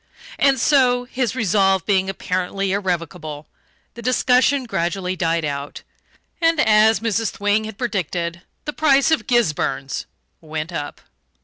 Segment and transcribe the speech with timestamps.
[0.39, 3.47] And so his resolve being apparently irrevocable
[3.93, 5.83] the discussion gradually died out,
[6.41, 7.29] and, as Mrs.
[7.29, 10.05] Thwing had predicted, the price of "Gisburns"
[10.41, 11.01] went up.